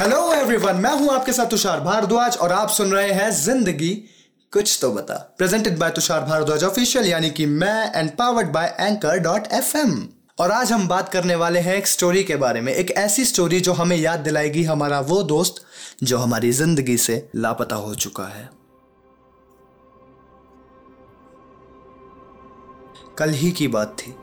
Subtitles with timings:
[0.00, 3.90] Hello everyone मैं हूँ आपके साथ तुषार भारद्वाज और आप सुन रहे हैं ज़िंदगी
[4.52, 9.18] कुछ तो बता। Presented by Tushar Bharadwaj official यानी कि मैं and powered by anchor
[9.18, 9.92] dot FM
[10.40, 13.60] और आज हम बात करने वाले हैं एक स्टोरी के बारे में, एक ऐसी स्टोरी
[13.60, 15.64] जो हमें याद दिलाएगी हमारा वो दोस्त
[16.02, 18.48] जो हमारी ज़िंदगी से लापता हो चुका है।
[23.18, 24.14] कल ही की बात थी।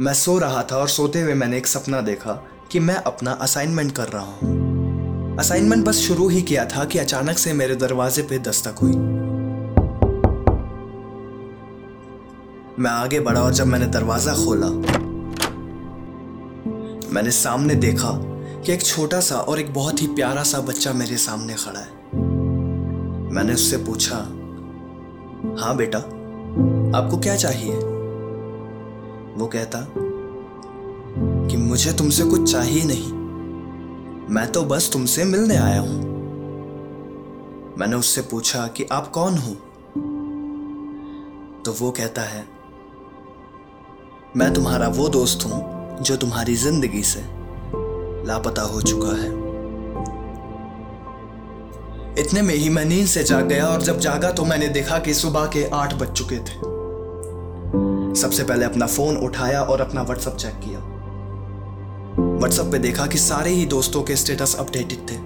[0.00, 3.96] मैं सो रहा था और सोते हुए मैंने एक सपना देखा कि मैं अपना असाइनमेंट
[3.96, 4.63] कर रहा हूँ।
[5.38, 8.92] असाइनमेंट बस शुरू ही किया था कि अचानक से मेरे दरवाजे पे दस्तक हुई।
[12.78, 14.68] मैं आगे बढ़ा और जब मैंने दरवाज़ा खोला,
[17.14, 18.10] मैंने सामने देखा
[18.62, 22.20] कि एक छोटा सा और एक बहुत ही प्यारा सा बच्चा मेरे सामने खड़ा है।
[23.32, 24.16] मैंने उससे पूछा
[25.64, 25.98] हाँ बेटा,
[26.98, 27.72] आपको क्या चाहिए?
[29.34, 29.86] वो कहता,
[31.48, 33.23] कि मुझे तुमसे कुछ चाहिए नहीं।
[34.30, 36.02] मैं तो बस तुमसे मिलने आया हूँ।
[37.78, 39.50] मैंने उससे पूछा कि आप कौन हो?
[41.64, 42.46] तो वो कहता है,
[44.36, 47.20] मैं तुम्हारा वो दोस्त हूँ जो तुम्हारी ज़िंदगी से
[48.26, 49.28] लापता हो चुका है।
[52.18, 55.14] इतने में ही मैं नींद से जाग गया और जब जागा तो मैंने देखा कि
[55.14, 56.58] सुबह के आठ बज चुके थे।
[58.20, 60.93] सबसे पहले अपना फ़ोन उठाया और अपना व्हाट्सएप चेक किया।
[62.44, 65.16] व्हाट्सएप पे देखा कि सारे ही दोस्तों के स्टेटस अपडेटेड थे।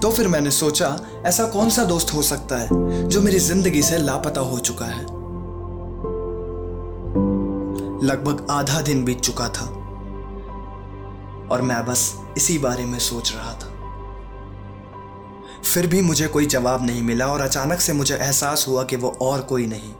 [0.00, 0.88] तो फिर मैंने सोचा,
[1.26, 5.02] ऐसा कौन सा दोस्त हो सकता है जो मेरी ज़िंदगी से लापता हो चुका है?
[8.02, 9.66] लगभग आधा दिन बीत चुका था
[11.52, 13.70] और मैं बस इसी बारे में सोच रहा था।
[15.64, 19.16] फिर भी मुझे कोई जवाब नहीं मिला और अचानक से मुझे एहसास हुआ कि वो
[19.22, 19.94] और कोई नहीं।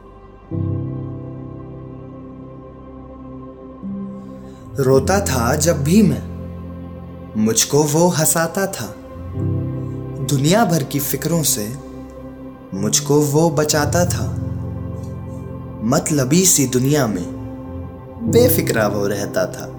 [4.79, 6.29] रोता था जब भी मैं।
[7.45, 8.95] मुझको वो हंसाता था।
[10.25, 11.77] दुनिया भर की फिक्रों से
[12.73, 14.27] मुझको वो बचाता था।
[15.83, 17.25] मतलबी सी दुनिया में
[18.23, 19.69] बेफिक्रा वो रहता था।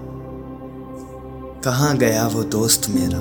[1.61, 3.19] कहाँ गया वो दोस्त मेरा?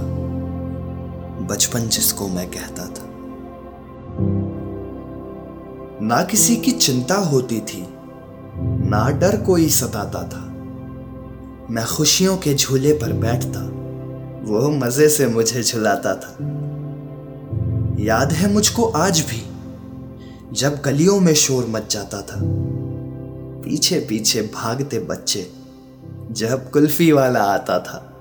[1.47, 3.07] बचपन जिसको मैं कहता था।
[6.03, 7.89] ना किसी की चिंता होती थी,
[8.89, 10.50] ना डर कोई सताता था।
[11.71, 13.61] मैं खुशियों के झूले पर बैठता,
[14.53, 16.37] वो मज़े से मुझे झुलाता था।
[18.03, 19.47] याद है मुझको आज भी,
[20.53, 22.41] जब गलियों में शोर मच जाता था।
[23.65, 25.51] पीछे पीछे भागते बच्चे,
[26.31, 28.13] जब कुल्फी वाला आता था।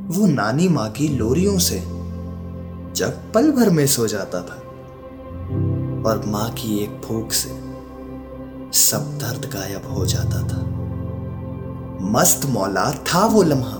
[0.00, 1.80] वो नानी माँ की लोरियों से,
[2.94, 4.56] जब पल भर में सो जाता था।
[6.10, 7.50] और माँ की एक फूक से,
[8.72, 10.73] सब दर्द गायब हो जाता था।
[12.04, 13.78] मस्त मौला था वो लम्हा।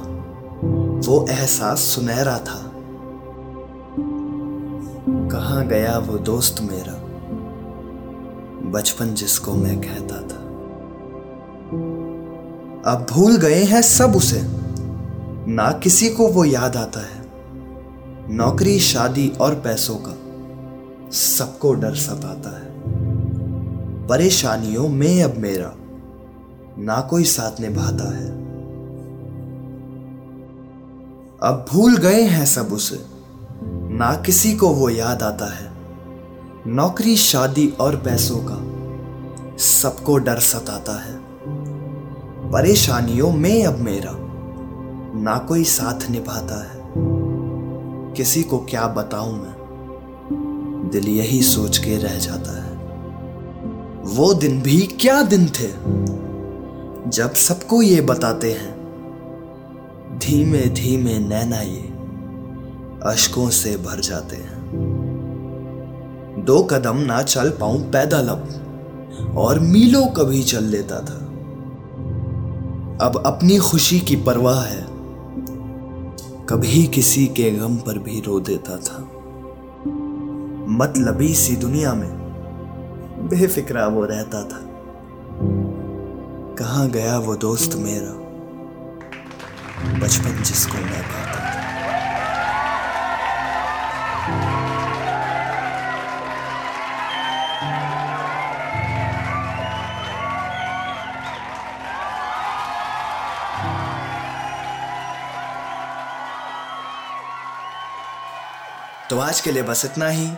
[1.08, 2.72] वो एहसास सुनहरा था।
[5.28, 7.00] कहा गया वो दोस्त मेरा?
[8.70, 10.44] बचपन जिसको मैं कहता था।
[12.92, 14.40] अब भूल गए हैं सब उसे।
[15.52, 17.32] ना किसी को वो याद आता है।
[18.30, 20.18] नौकरी, शादी और पैसों का।
[21.10, 22.72] सबको डर सताता है।
[24.06, 25.74] परेशानियों में अब मेरा।
[26.78, 28.30] ना कोई साथ निभाता है।
[31.42, 33.06] अब भूल गए हैं सब उसे।
[33.94, 35.72] ना किसी को वो याद आता है।
[36.66, 38.74] नौकरी, शादी और पैसों का
[39.58, 41.20] सबको डर सताता है।
[42.50, 44.10] परेशानियों में अब मेरा
[45.20, 46.80] ना कोई साथ निभाता है।
[48.12, 49.54] किसी को क्या बताऊँ मैं?
[50.92, 52.72] दिल यही सोच के रह जाता है।
[54.04, 55.94] वो दिन भी क्या दिन थे?
[57.08, 58.84] जब सबको ये बताते हैं।
[60.18, 61.92] धीमे धीमे नैना ये
[63.02, 64.70] अशकों से भर जाते हैं।
[66.46, 68.48] दो कदम ना चल पाऊँ पैदल अब,
[69.36, 71.24] और मीलों कभी चल लेता था।
[73.06, 74.86] अब अपनी खुशी की परवाह है।
[76.48, 79.10] कभी किसी के गम पर भी रो देता था।
[80.68, 82.10] मतलबी सी दुनिया में
[83.28, 84.73] बेफिक्रा वो रहता था।
[86.58, 88.12] कहाँ गया वो दोस्त मेरा?
[89.98, 91.34] बचपन जिसको मैं था।
[109.10, 110.30] तो आज के लिए बस इतना ही।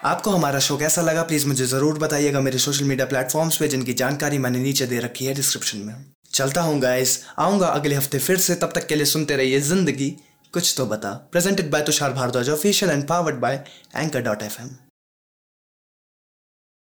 [0.00, 3.92] आपको हमारा शो कैसा लगा प्लीज़ मुझे ज़रूर बताइएगा मेरे सोशल मीडिया प्लेटफॉर्म्स पे, जिनकी
[3.94, 5.94] जानकारी मैंने नीचे दे रखी है डिस्क्रिप्शन में।
[6.32, 10.10] चलता हूँ गाइस आऊँगा अगले हफ़्ते फिर से। तब तक के लिए सुनते रहिए ज़िंदगी।
[10.54, 13.64] कुछ तो बता। Presented by Tushar Bharadwaj official and powered by
[13.96, 14.68] anchor dot F M